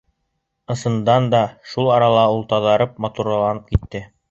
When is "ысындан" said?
0.75-1.27